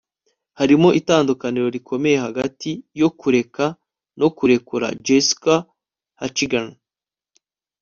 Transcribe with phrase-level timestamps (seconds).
[0.59, 3.65] hariho itandukaniro rikomeye hagati yo kureka
[4.19, 5.55] no kurekura- jessica
[6.19, 6.67] hatchigan